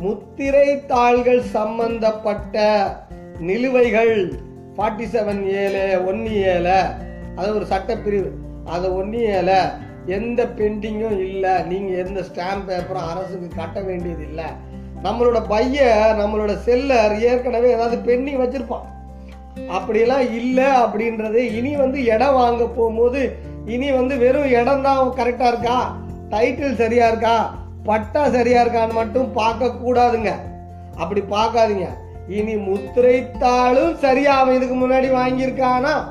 [0.00, 2.86] முத்திரை தாள்கள் சம்பந்தப்பட்ட
[3.38, 4.32] நிலுவைகள்
[4.76, 6.82] ஃபார்ட்டி செவன் ஏழு ஒன்று ஏழு.
[7.36, 8.28] அது ஒரு சட்டப்பிரிவு.
[8.64, 9.68] அது ஒன்று ஏழு.
[10.06, 11.62] எந்த பெண்டிங்கும் இல்லை.
[11.62, 14.44] நீங்கள் எந்த ஸ்டாம்ப் பேப்பரும் அரசுக்கு கட்ட வேண்டியது இல்லை.
[15.02, 18.92] நம்மளோட பைய நம்மளோட செல்லர் ஏற்கனவே ஏதாவது பெண்டிங் வச்சுருப்பான்.
[19.68, 23.32] அப்படியெல்லாம் இல்லை அப்படின்றது இனி வந்து இடம் வாங்க போகும்போது
[23.66, 25.96] இனி வந்து வெறும் இடம் தான் கரெக்டாக இருக்கா?
[26.30, 27.63] டைட்டில் சரியா இருக்கா?
[27.84, 30.32] பட்டா சரியா இருக்கான்னு மட்டும் பார்க்க கூடாதுங்க.
[30.96, 31.88] அப்படி பார்க்காதீங்க.
[32.28, 36.04] இனி முத்திரைத்தாளும் சரியா அவன் இதுக்கு முன்னாடி வாங்கியிருக்கானா?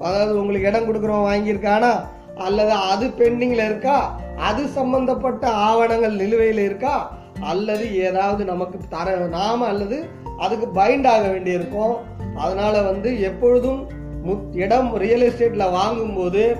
[0.00, 1.90] அதாவது உங்களுக்கு இடம் கொடுக்குறவன் வாங்கியிருக்கானா?
[2.36, 4.20] அல்லது அது பெண்டிங்ல இருக்கா?
[4.36, 7.18] அது சம்பந்தப்பட்ட ஆவணங்கள் நிலுவையில் இருக்கா?
[7.40, 11.96] அல்லது ஏதாவது நமக்கு தர நாம அல்லது அதுக்கு பைண்ட் ஆக வேண்டியிருக்கும்.
[12.36, 13.88] அதனால வந்து எப்பொழுதும்
[14.26, 16.56] முத்- இடம் ரியல் எஸ்டேட்ல வாங்கும்போது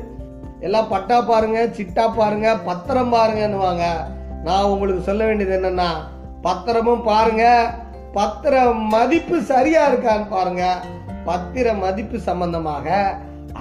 [0.61, 3.85] எல்லாம் பட்டா பாருங்க சிட்டா பாருங்க பத்திரம் பாருங்கன்னுவாங்க.
[4.46, 5.90] நான் உங்களுக்கு சொல்ல வேண்டியது என்னன்னா
[6.46, 7.44] பத்திரமும் பாருங்க
[8.16, 8.55] பத்திர
[8.94, 10.64] மதிப்பு சரியா இருக்கான்னு பாருங்க.
[11.29, 12.87] பத்திர மதிப்பு சம்பந்தமாக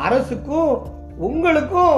[0.06, 0.74] அரசுக்கும்
[1.28, 1.98] உங்களுக்கும்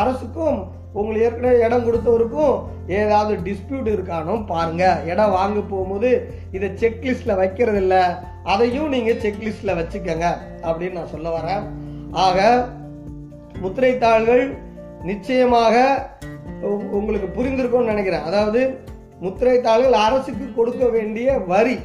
[0.00, 0.58] அரசுக்கும்
[0.92, 2.56] உங்களுக்கு ஏற்கனவே இடம் கொடுத்தவருக்கும்
[3.00, 4.84] ஏதாவது டிஸ்பியூட் இருக்கானோ பாருங்க.
[5.12, 6.10] இடம் வாங்க போகும்போது
[6.56, 7.96] இதை செக்லிஸ்ட்ல வைக்கிறது இல்ல
[8.54, 10.28] அதையும் நீங்க செக்லிஸ்ட்ல வச்சுக்கோங்க
[10.66, 11.64] அப்படின்னு நான் சொல்ல வரேன்.
[12.24, 12.38] ஆக
[13.62, 14.44] முத்திரைத்தாள்கள்
[15.10, 15.76] நிச்சயமாக
[16.70, 18.22] உங்களுக்கு புரிந்திருக்கும்னு நினைக்கிறேன்.
[18.22, 18.78] அதாவது
[19.20, 21.78] முத்திரைத்தாள்கள் அரசுக்கு கொடுக்க வேண்டிய வரி.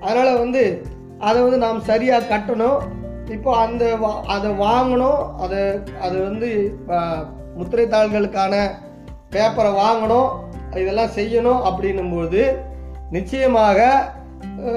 [0.00, 0.82] அதனால் வந்து
[1.18, 2.78] அதை வந்து நாம் சரியாக கட்டணும்.
[3.30, 5.34] இப்போ அந்த வா- அதை வாங்கணும்.
[5.38, 5.60] அதை
[6.00, 6.78] அது வந்து
[7.58, 8.70] முத்திரைத்தாள்களுக்கான
[9.30, 10.28] பேப்பரை வாங்கணும்.
[10.76, 12.54] இதெல்லாம் செய்யணும் அப்படின்னும்போது
[13.10, 14.10] நிச்சயமாக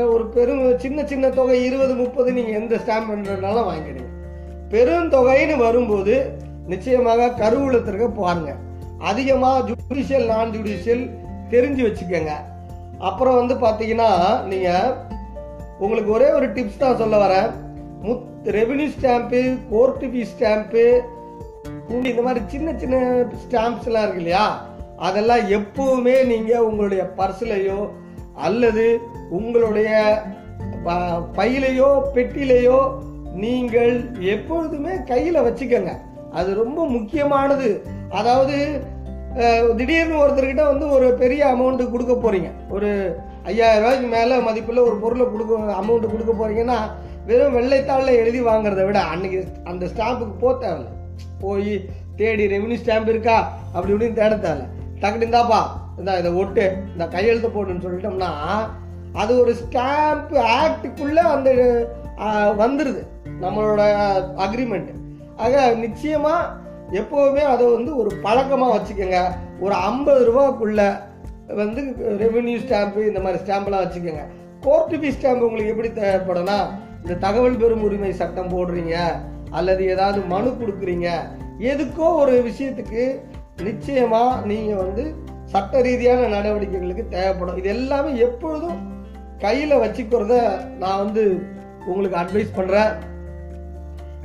[0.10, 4.05] ஒரு பெரும் சின்ன சின்ன தொகை இருபது முப்பது நீங்கள் எந்த ஸ்டாம்ப் பண்ணுறதுனால வாங்கிடுங்க
[4.69, 6.31] பெருந்தொகைன்னு வரும்போது
[6.67, 8.65] நிச்சயமாக கருவூலத்திற்கு பாருங்கள்
[8.99, 11.10] அதிகமாக ஜுடிஷியல் நான் ஜுடிஷியல்
[11.49, 12.29] தெரிஞ்சு வச்சுக்கோங்க.
[12.99, 14.93] அப்புறம் வந்து பார்த்தீங்கன்னா நீங்கள்
[15.79, 17.51] உங்களுக்கு ஒரே ஒரு டிப்ஸ் தான் சொல்ல வரேன்.
[18.05, 20.99] முத் revenue stamp court fee stamp
[21.89, 24.65] உண்டு இந்த மாதிரி சின்ன சின்ன ஸ்டாம்ப்ஸ்லாம் இருக்கு இல்லையா?
[24.97, 27.89] அதெல்லாம் எப்பவுமே நீங்கள் உங்களுடைய பர்ஸ்லையோ
[28.36, 30.21] அல்லது உங்களுடைய
[30.83, 32.91] ப- பையிலையோ பெட்டிலையோ
[33.33, 35.91] நீங்கள் எப்பொழுதுமே கையில் வச்சுக்கோங்க.
[36.31, 37.95] அது ரொம்ப முக்கியமானது.
[38.10, 38.82] அதாவது
[39.76, 45.26] திடீர்னு ஒருத்தர்கிட்ட வந்து ஒரு பெரிய அமௌண்ட்டு கொடுக்க போகிறீங்க ஒரு ஐயாயிரம் ரூபாய்க்கு மேலே மதிப்பில் ஒரு பொருளை
[45.32, 46.78] கொடுக்க அமௌண்ட்டு கொடுக்க போகிறீங்கன்னா
[47.26, 50.88] வெறும் வெள்ளைத்தாளில் எழுதி வாங்குறத விட அன்னைக்கு அந்த ஸ்டாம்புக்கு போக தேவையில்ல.
[51.41, 53.52] போய் தேடி ரெவன்யூ ஸ்டாம்ப் இருக்கா?
[53.74, 54.67] அப்படி இப்படின்னு தேட தேவையில்ல.
[55.02, 55.60] டக்குனு இந்தாப்பா
[56.00, 58.32] இந்த இதை ஒட்டு இந்த கையெழுத்து போட்டுன்னு சொல்லிட்டோம்னா
[59.13, 61.50] அது ஒரு ஸ்டாம்ப் ஆக்டுக்குள்ளே அந்த
[62.58, 63.08] வந்துடுது
[63.41, 63.82] நம்மளோட
[64.38, 64.93] அக்ரிமெண்ட்
[65.38, 66.65] ஆக நிச்சயமாக
[67.00, 69.19] எப்போவுமே அதை வந்து ஒரு பழக்கமாக வச்சுக்கோங்க.
[69.60, 70.82] ஒரு ஐம்பது ரூபாக்குள்ள
[71.62, 71.82] வந்து
[72.23, 74.26] ரெவென்யூ ஸ்டாம்ப்பு இந்த மாதிரி ஸ்டாம்ப்லாம் வச்சுக்கோங்க.
[74.65, 76.60] கோர்ட்டு ஃபீஸ் ஸ்டாம்ப் உங்களுக்கு எப்படி தேவைப்படும்னா
[77.02, 78.95] இந்த தகவல் பெறும் உரிமை சட்டம் போடுறீங்க
[79.52, 81.10] அல்லது ஏதாவது மனு கொடுக்குறீங்க
[81.71, 83.04] எதுக்கோ ஒரு விஷயத்துக்கு
[83.63, 85.04] நிச்சயமாக நீங்கள் வந்து
[85.54, 87.58] சட்ட ரீதியான நடவடிக்கைகளுக்கு தேவைப்படும்.
[87.58, 88.80] இது எல்லாமே எப்பொழுதும்
[89.39, 90.36] கையில் வச்சுக்கிறத
[90.80, 91.23] நான் வந்து
[91.86, 92.91] உங்களுக்கு அட்வைஸ் பண்ணுறேன்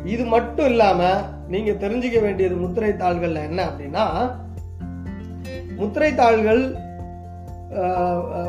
[0.04, 4.04] இது மட்டும் இல்லாமல் நீங்க தெரிஞ்சுக்க வேண்டியது முத்திரை தாள்கள்ல என்ன அப்படின்னா
[5.76, 6.62] முத்திரை தாள்கள்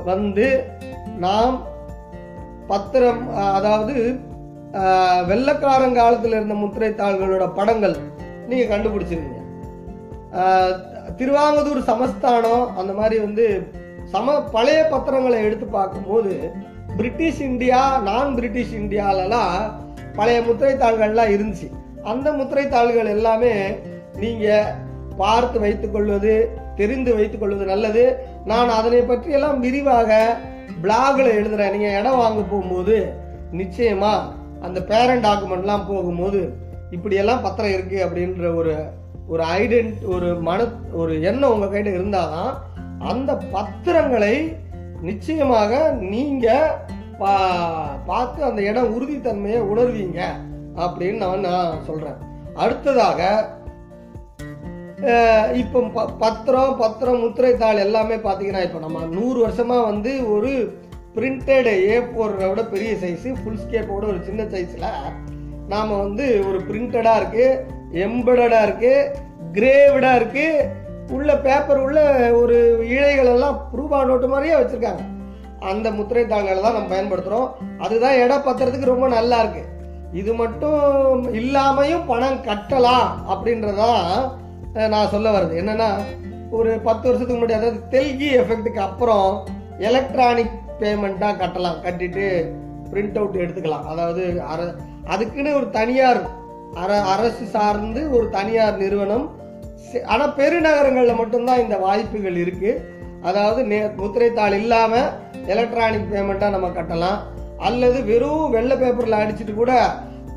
[0.03, 0.47] வந்து
[1.17, 1.55] நாம்
[2.67, 3.21] பத்திரம்
[3.57, 3.95] அதாவது
[5.27, 7.95] வெள்ளக்காரங்காலத்தில் இருந்த முத்திரை தாள்களோட படங்கள்
[8.47, 9.41] நீங்க கண்டுபிடிச்சிருக்கீங்க
[11.15, 13.45] திருவாங்கதூர் சமஸ்தானம் அந்த மாதிரி வந்து
[14.11, 16.33] சம பழைய பத்திரங்களை எடுத்து பார்க்கும்போது
[16.97, 19.57] பிரிட்டிஷ் இந்தியா நான் பிரிட்டிஷ் இந்தியாலலாம்
[20.15, 21.67] பழைய முத்திரை தாள்கள்லாம் இருந்துச்சு.
[22.03, 23.75] அந்த முத்திரை தாள்கள் எல்லாமே
[24.15, 24.75] நீங்க
[25.17, 28.17] பார்த்து வைத்துக் கொள்வது தெரிந்து வைத்துக் கொள்வது நல்லது.
[28.45, 30.37] நான் அதனை பற்றியெல்லாம் விரிவாக
[30.83, 31.71] பிளாக்ல எழுதுறேன்.
[31.71, 33.13] நீங்க இடம் வாங்க போகும்போது
[33.51, 34.21] நிச்சயமா
[34.61, 36.53] அந்த பேரண்ட் டாக்குமெண்ட்லாம் போகும்போது
[36.91, 38.75] இப்படியெல்லாம் பத்திரம் இருக்கு அப்படின்ற ஒரு
[39.27, 42.53] ஒரு ஐடென்ட் ஒரு மன ஒரு எண்ணம் உங்க கையில இருந்தாதான்
[42.99, 44.55] அந்த பத்திரங்களை
[45.01, 46.77] நிச்சயமாக நீங்க
[47.19, 50.21] பா- பார்த்து அந்த இடம் உறுதித்தன்மையை உணர்வீங்க.
[50.75, 52.15] அப்படின்னு நான் நான் சொல்கிறேன்
[52.55, 53.21] அடுத்ததாக
[55.53, 60.81] இப்போ ப- பத்திரம் பத்திரம் முத்திரை தாள் எல்லாமே பார்த்தீங்கன்னா இப்போ நம்ம நூறு வருஷமாக வந்து ஒரு
[61.15, 61.99] பிரிண்டட் ஏ
[62.49, 64.87] விட பெரிய சைஸு ஃபுல் ஸ்கேப்போட ஒரு சின்ன சைஸில்
[65.67, 67.59] நாம் வந்து ஒரு பிரிண்டடாக இருக்குது
[67.91, 69.11] எம்படடாக இருக்குது
[69.53, 70.81] கிரேவிடாக இருக்குது
[71.11, 71.99] உள்ள பேப்பர் உள்ள
[72.31, 75.03] ஒரு இழைகள் எல்லாம் ரூபா நோட்டு மாதிரியே வச்சுருக்காங்க.
[75.61, 79.72] அந்த முத்திரை தாள்களை தான் நம்ம பயன்படுத்துகிறோம் அதுதான் இடம் பத்திரத்துக்கு ரொம்ப நல்லா இருக்குது
[80.19, 80.81] இது மட்டும்
[81.39, 84.03] இல்லாமையும் பணம் கட்டலாம் அப்படின்றதான்
[84.93, 85.89] நான் சொல்ல வருது என்னன்னா
[86.57, 89.29] ஒரு பத்து வருஷத்துக்கு முன்னாடி அதாவது தெல்கி எஃபெக்ட்டுக்கு அப்புறம்
[89.89, 91.77] எலக்ட்ரானிக் பேமெண்ட்டாக கட்டலாம்.
[91.85, 92.25] கட்டிட்டு
[92.91, 93.85] பிரிண்ட் அவுட் எடுத்துக்கலாம்.
[93.91, 94.59] அதாவது அர
[95.13, 96.21] அதுக்குன்னு ஒரு தனியார்
[96.81, 99.25] அர அரசு சார்ந்து ஒரு தனியார் நிறுவனம்
[100.13, 102.81] ஆனால் பெருநகரங்களில் மட்டும்தான் இந்த வாய்ப்புகள் இருக்குது
[103.29, 105.11] அதாவது நே முத்திரைத்தாள் இல்லாமல்
[105.53, 107.19] எலக்ட்ரானிக் பேமெண்ட்டாக நம்ம கட்டலாம்.
[107.57, 109.73] அல்லது வெறும் வெள்ளை பேப்பரில் அடிச்சிட்டு கூட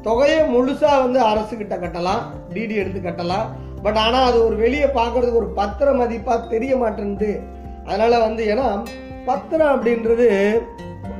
[0.03, 2.23] தொகையை முழுசாக வந்து அரசு கிட்ட கட்டலாம்
[2.55, 3.47] டிடி எடுத்து கட்டலாம்.
[3.83, 7.41] பட் ஆனால் அது ஒரு வெளியே பார்க்கறதுக்கு ஒரு பத்திர மதிப்பாக தெரிய மாட்டேன்து
[7.85, 8.83] அதனால் வந்து ஏன்னா
[9.27, 10.61] பத்திரம் அப்படின்றது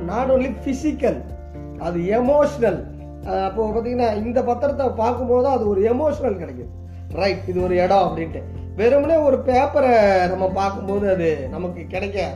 [0.05, 1.19] நாட் ஓன்லி ஃபிசிக்கல்
[1.77, 2.79] அது எமோஷ்னல்
[3.47, 6.69] அப்போ பார்த்தீங்கன்னா இந்த பத்திரத்தை பார்க்கும்போது அது ஒரு எமோஷ்னல் கிடைக்குது.
[7.15, 8.41] ரைட் இது ஒரு இடம் அப்படின்ட்டு.
[8.75, 9.93] வெறுமனே ஒரு பேப்பரை
[10.27, 12.27] நம்ம பார்க்கும்போது அது நமக்கு கிடைக்க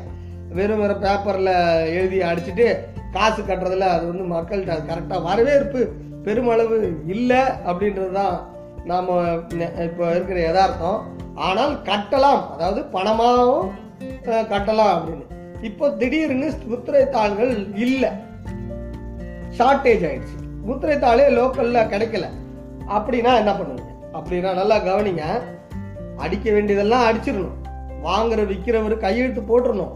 [0.49, 1.53] வெறும் வெறும் பேப்பரில்
[1.97, 2.67] எழுதி அடிச்சுட்டு
[3.15, 5.81] காசு கட்டுறதுல அது வந்து மக்கள்கிட்ட அது கரெக்டாக வரவேற்பு
[6.25, 6.77] பெருமளவு
[7.15, 8.35] இல்லை அப்படின்றது தான்
[8.89, 9.09] நாம்
[9.87, 10.99] இப்போ இருக்கிற யதார்த்தம்.
[11.47, 13.69] ஆனால் கட்டலாம் அதாவது பணமாகவும்
[14.53, 15.25] கட்டலாம் அப்படின்னு.
[15.69, 17.53] இப்போ திடீர்னு முத்திரை தாள்கள்
[17.85, 18.11] இல்லை.
[19.57, 21.25] ஷார்ட்டேஜ் ஆயிடுச்சு முத்திரை தாளே
[21.93, 22.27] கிடைக்கல.
[22.97, 23.83] அப்படின்னா என்ன பண்ணுங்க
[24.17, 25.25] அப்படின்னா நல்லா கவனிங்க.
[26.25, 27.57] அடிக்க வேண்டியதெல்லாம் அடிச்சிடணும்.
[28.07, 29.95] வாங்குற விற்கிறவர் கையெழுத்து போட்டுடணும்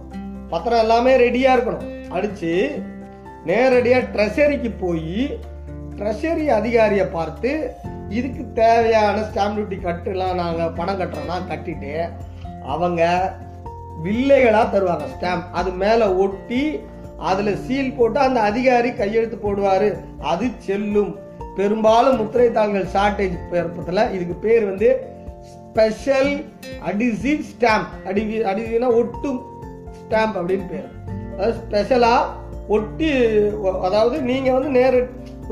[0.51, 1.87] பத்திரம் எல்லாமே ரெடியாக இருக்கணும்.
[2.17, 2.51] அடித்து
[3.45, 5.39] நேரடியாக ட்ரெஷரிக்கு போய்
[5.95, 7.71] ட்ரெஷரி அதிகாரியை பார்த்து
[8.09, 12.11] இதுக்கு தேவையான ஸ்டாம்ப் டியூட்டி கட்டுலாம் நாங்கள் பணம் கட்டுறோம்னா கட்டிட்டு
[12.65, 13.33] அவங்க
[14.03, 16.79] வில்லைகளாக தருவாங்க ஸ்டாம்ப் அது மேலே ஒட்டி
[17.17, 19.93] அதில் சீல் போட்டு அந்த அதிகாரி கையெழுத்து போடுவார்.
[20.19, 21.15] அது செல்லும்.
[21.55, 25.07] பெரும்பாலும் முத்திரை தாள்கள் ஷார்டேஜ் பேர்பத்துல இதுக்கு பேர் வந்து
[25.41, 26.45] ஸ்பெஷல்
[26.87, 29.45] அடிசிவ் ஸ்டாம்ப் அடி அடிவினா ஒட்டும்
[30.01, 30.89] ஸ்டாம்ப் அப்படின்னு பேர்.
[31.33, 33.09] அதாவது ஸ்பெஷலாக ஒட்டி
[33.87, 34.99] அதாவது நீங்கள் வந்து நேரு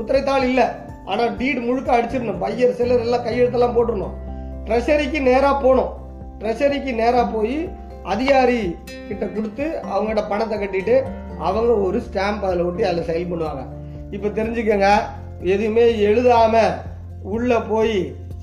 [0.00, 0.66] உத்தரைத்தாள் இல்லை.
[1.10, 2.42] ஆனால் டீடு முழுக்க அடிச்சிடணும்.
[2.44, 4.14] பையர் சிலர் எல்லாம் கையெழுத்தெல்லாம் போட்டுடணும்.
[4.66, 5.92] ட்ரெஷரிக்கு நேராக போகணும்.
[6.40, 7.56] ட்ரெஷரிக்கு நேராக போய்
[8.12, 8.60] அதிகாரி
[9.08, 10.96] கிட்ட கொடுத்து அவங்ககிட்ட பணத்தை கட்டிட்டு
[11.38, 13.62] அவங்க ஒரு ஸ்டாம்ப் அதில் ஒட்டி அதில் செயல் பண்ணுவாங்க.
[14.10, 14.88] இப்போ தெரிஞ்சுக்கங்க
[15.54, 16.74] எதுவுமே எழுதாமல்
[17.22, 17.96] உள்ளே போய்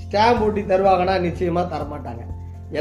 [0.03, 2.23] ஸ்டாம்ப் ஒட்டி தருவாங்கன்னா நிச்சயமாக தரமாட்டாங்க.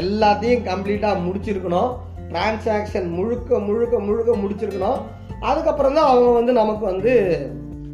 [0.01, 1.91] எல்லாத்தையும் கம்ப்ளீட்டாக முடிச்சிருக்கணும்.
[2.31, 4.99] டிரான்சாக்ஷன் முழுக்க முழுக்க முழுக்க முடிச்சிருக்கணும்.
[5.41, 7.13] அதுக்கப்புறம் தான் அவங்க வந்து நமக்கு வந்து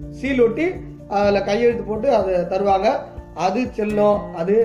[0.10, 0.66] சீல் ஒட்டி
[1.10, 2.88] அதில் கையெழுத்து போட்டு அதை தருவாங்க.
[3.34, 4.56] அது செல்லும் அது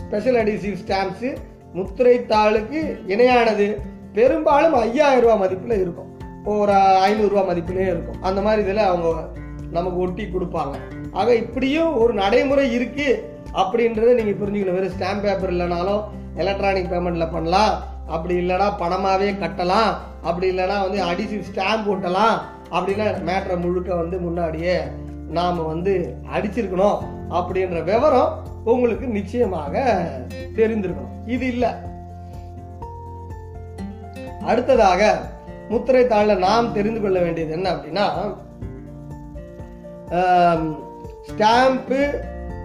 [0.00, 1.36] ஸ்பெஷல் அடிசிவ் ஸ்டாம்ப்ஸு
[1.72, 3.66] முத்திரை தாளுக்கு இணையானது.
[4.12, 6.10] பெரும்பாலும் ஐயாயிரம் ரூபா மதிப்பில் இருக்கும்.
[6.44, 6.72] ஒரு
[7.08, 8.22] ஐநூறுரூவா மதிப்பிலே இருக்கும்.
[8.22, 9.28] அந்த மாதிரி இதில் அவங்க
[9.70, 10.76] நமக்கு ஒட்டி கொடுப்பாங்க.
[11.12, 13.22] ஆக இப்படியும் ஒரு நடைமுறை இருக்குது
[13.54, 14.78] அப்படின்றத நீங்கள் புரிஞ்சுக்கணும்.
[14.78, 16.02] வெறும் ஸ்டாம்ப் பேப்பர் இல்லைனாலும்
[16.34, 17.74] எலக்ட்ரானிக் பேமெண்ட்டில் பண்ணலாம்.
[18.14, 19.90] அப்படி இல்லைனா பணமாகவே கட்டலாம்.
[20.28, 22.36] அப்படி இல்லைனா வந்து அடிச்சு ஸ்டாம்ப் ஓட்டலாம்
[22.76, 24.76] அப்படின்னா மேட்ரை முழுக்க வந்து முன்னாடியே
[25.38, 25.94] நாம் வந்து
[26.36, 26.98] அடிச்சிருக்கணும்
[27.38, 28.32] அப்படின்ற விவரம்
[28.72, 29.74] உங்களுக்கு நிச்சயமாக
[30.58, 31.14] தெரிந்திருக்கணும்.
[31.34, 31.70] இது இல்லை.
[34.50, 35.02] அடுத்ததாக
[35.70, 38.06] முத்திரை தாளில் நாம் தெரிந்து கொள்ள வேண்டியது என்ன அப்படின்னா
[41.28, 42.00] ஸ்டாம்ப்பு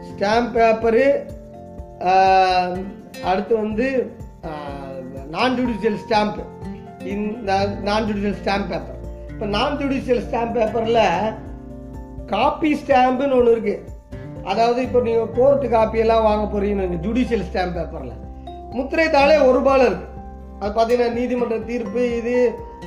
[0.09, 1.05] ஸ்டாம்ப் பேப்பரு
[3.29, 3.87] அடுத்து வந்து
[5.33, 6.39] நான் ஜுடிஷியல் ஸ்டாம்ப்
[7.13, 7.51] இந்த
[7.83, 8.99] நான் ஜுடிஷியல் ஸ்டாம்ப் பேப்பர்
[9.31, 11.03] இப்போ நான் ஜுடிஷியல் ஸ்டாம்ப் பேப்பரில்
[12.25, 13.91] காப்பி ஸ்டாம்புன்னு ஒன்று இருக்குது
[14.43, 18.19] அதாவது இப்போ நீங்கள் கோர்ட்டு காப்பியெல்லாம் வாங்க போகிறீங்க ஜுடிஷியல் ஸ்டாம்ப் பேப்பரில்
[18.75, 20.11] முத்திரை தாளே ஒரு ரூபாயில் இருக்குது
[20.59, 22.35] அது பார்த்தீங்கன்னா நீதிமன்ற தீர்ப்பு இது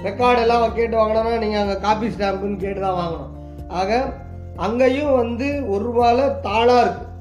[0.04, 3.32] ரெக்கார்டு எல்லாம் கேட்டு வாங்கினோம்னா நீங்கள் அங்கே காப்பி ஸ்டாம்புன்னு கேட்டு தான் வாங்கணும்.
[3.70, 3.90] ஆக
[4.58, 7.12] அங்கேயும் வந்து ஒரு ரூபாயில் தாளாக இருக்குது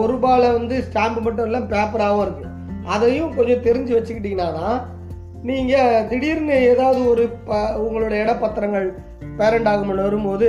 [0.00, 2.49] ஒரு ரூபாயில் வந்து ஸ்டாம்பு மட்டும் இல்லை பேப்பராகவும் இருக்குது
[2.84, 4.78] அதையும் கொஞ்சம் தெரிஞ்சு வச்சுக்கிட்டீங்கன்னா தான்
[5.48, 8.88] நீங்கள் திடீர்னு ஏதாவது ஒரு ப உங்களோட இடப்பத்திரங்கள்
[9.38, 10.48] பேரண்ட் டாக்குமெண்ட் வரும்போது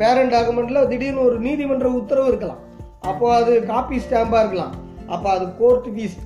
[0.00, 2.60] பேரண்ட் டாக்குமெண்ட்டில் திடீர்னு ஒரு நீதிமன்ற உத்தரவு இருக்கலாம்.
[3.00, 4.74] அப்போ அது காப்பி ஸ்டாம்பாக இருக்கலாம்.
[5.06, 6.16] அப்போ அது கோர்ட் ஃபீஸ்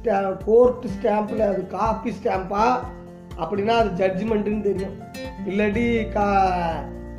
[0.45, 2.65] கோர்ட் ஸ்டாம்பில் அது காப்பி ஸ்டாம்பா
[3.41, 4.97] அப்படின்னா அது ஜட்ஜ்மெண்ட்டுன்னு தெரியும்.
[5.49, 5.87] இல்லாட்டி
[6.17, 6.27] கா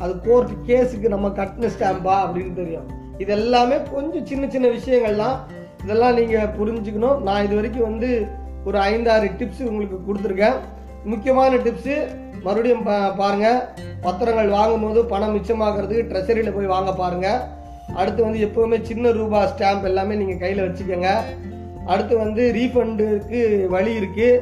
[0.03, 2.87] அது கோர்ட் கேஸுக்கு நம்ம கட்டின ஸ்டாம்பா அப்படின்னு தெரியும்.
[3.17, 5.37] இது எல்லாமே கொஞ்சம் சின்ன சின்ன விஷயங்கள்லாம்
[5.83, 7.17] இதெல்லாம் நீங்கள் புரிஞ்சுக்கணும்.
[7.27, 8.09] நான் இது வரைக்கும் வந்து
[8.67, 10.59] ஒரு ஐந்தாறு டிப்ஸ் உங்களுக்கு கொடுத்துருக்கேன்.
[11.11, 11.95] முக்கியமான டிப்ஸு
[12.45, 13.47] மறுபடியும் பா பாருங்க.
[14.05, 17.41] பத்திரங்கள் வாங்கும்போது பணம் மிச்சமாகிறதுக்கு ட்ரெஷரியில் போய் வாங்க பாருங்கள்
[17.99, 21.09] அடுத்து வந்து எப்போவுமே சின்ன ரூபா ஸ்டாம்ப் எல்லாமே நீங்கள் கையில் வச்சுக்கோங்க.
[21.93, 23.41] அடுத்து வந்து ரீஃபண்டுக்கு
[23.75, 24.41] வழி இருக்குது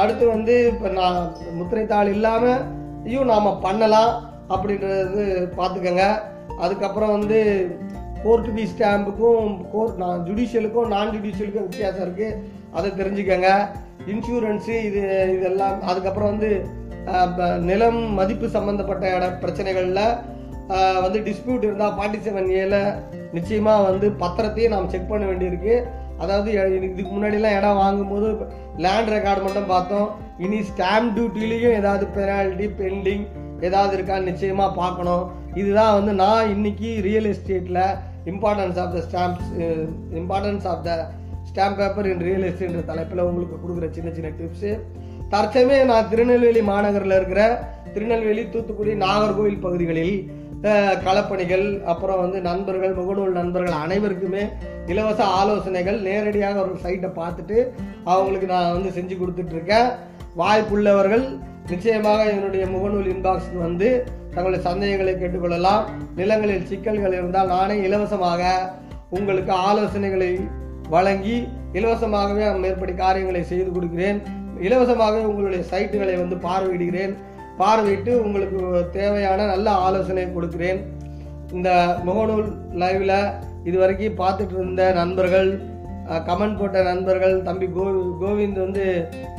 [0.00, 1.18] அடுத்து வந்து இப்போ நான்
[1.58, 2.62] முத்திரைத்தாள் இல்லாமல்
[3.06, 4.12] ஐயோ நாம் பண்ணலாம்
[4.54, 5.24] அப்படின்றது
[5.58, 6.06] பார்த்துக்கோங்க.
[6.64, 7.38] அதுக்கப்புறம் வந்து
[8.28, 12.34] கோர்ட் ஃபீஸ் ஸ்டாம்புக்கும் கோர்ட் நான் ஜுடிஷியலுக்கும் நான் ஜுடிஷியலுக்கும் வித்தியாசம் இருக்குது
[12.72, 13.68] அதை தெரிஞ்சுக்கோங்க.
[14.06, 16.66] இன்சூரன்ஸு இது இதெல்லாம் அதுக்கப்புறம் வந்து
[17.36, 22.94] ப- நிலம் மதிப்பு சம்மந்தப்பட்ட இட பிரச்சனைகளில் வந்து டிஸ்பியூட் இருந்தால் ஃபார்ட்டி செவன் ஏல
[23.32, 25.82] நிச்சயமாக வந்து பத்திரத்தையும் நாம் செக் பண்ண வேண்டியிருக்கு.
[26.18, 26.52] அதாவது
[26.92, 28.36] இதுக்கு முன்னாடிலாம் இடம் வாங்கும்போது
[28.76, 30.10] லேண்ட் ரெக்கார்டு மட்டும் பார்த்தோம்.
[30.38, 33.26] இனி ஸ்டாம்ப் டியூட்டிலையும் ஏதாவது பெனால்ட்டி பெண்டிங்
[33.60, 35.30] ஏதாவது இருக்கான்னு நிச்சயமாக பார்க்கணும்.
[35.54, 37.98] இதுதான் வந்து நான் இன்னைக்கு ரியல் எஸ்டேட்டில்
[38.30, 39.50] importance of the stamps
[40.20, 40.92] importance of the
[41.50, 44.72] stamp paper in real எஸ்டேட்ன்ற தலைப்பில் உங்களுக்கு கொடுக்குற சின்ன சின்ன டிப்ஸு
[45.32, 47.42] தற்சமே நான் திருநெல்வேலி மாநகரில் இருக்கிற
[47.94, 50.14] திருநெல்வேலி தூத்துக்குடி நாகர்கோவில் பகுதிகளில்
[51.04, 54.44] களப்பணிகள் அப்புறம் வந்து நண்பர்கள் முகநூல் நண்பர்கள் அனைவருக்குமே
[54.86, 57.58] இலவச ஆலோசனைகள் நேரடியாக ஒரு சைட்டை பார்த்துட்டு
[58.04, 59.88] அவங்களுக்கு நான் வந்து செஞ்சு கொடுத்துட்ருக்கேன்
[60.36, 61.24] வாய்ப்புள்ளவர்கள்
[61.66, 63.88] நிச்சயமாக என்னுடைய முகநூல் இன்பாக்ஸ்க்கு வந்து
[64.32, 65.84] தங்களுடைய சந்தேகங்களை கேட்டுக்கொள்ளலாம்.
[66.16, 68.42] நிலங்களில் சிக்கல்கள் இருந்தால் நானே இலவசமாக
[69.16, 70.32] உங்களுக்கு ஆலோசனைகளை
[70.94, 71.36] வழங்கி
[71.78, 74.20] இலவசமாகவே மேற்படி காரியங்களை செய்து கொடுக்கிறேன்.
[74.66, 77.14] இலவசமாகவே உங்களுடைய சைட்டுகளை வந்து பார்வையிடுகிறேன்.
[77.60, 78.58] பார்வையிட்டு உங்களுக்கு
[78.92, 80.80] தேவையான நல்ல ஆலோசனை கொடுக்கிறேன்.
[81.56, 81.70] இந்த
[82.06, 82.48] முகநூல்
[82.82, 83.18] லைவில்
[83.68, 85.50] இதுவரைக்கும் பார்த்துட்டு இருந்த நண்பர்கள்
[86.28, 87.84] கமெண்ட் போட்ட நண்பர்கள் தம்பி கோ
[88.22, 88.84] கோவிந்த் வந்து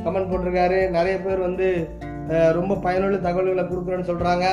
[0.05, 0.79] கமெண்ட் போட்டிருக்காரு.
[0.97, 1.67] நிறைய பேர் வந்து
[2.29, 4.47] ரொம்ப பயனுள்ள தகவல்களை கொடுக்குறேன்னு சொல்கிறாங்க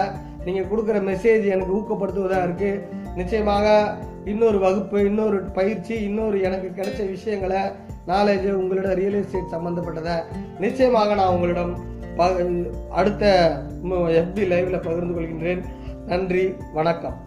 [0.44, 2.82] நீங்கள் கொடுக்குற மெசேஜ் எனக்கு ஊக்கப்படுத்துவதாக இருக்குது
[3.14, 7.60] நிச்சயமாக இன்னொரு வகுப்பு இன்னொரு பயிற்சி இன்னொரு எனக்கு கிடைச்ச விஷயங்களை
[8.06, 10.16] நாலேஜ் உங்களோட ரியல் எஸ்டேட் சம்மந்தப்பட்டதை
[10.58, 11.74] நிச்சயமாக நான் உங்களிடம்
[12.16, 12.28] ப
[12.90, 13.24] அடுத்த
[14.22, 15.62] எஃபி லைவில் பகிர்ந்து கொள்கின்றேன்.
[16.06, 17.25] நன்றி வணக்கம்.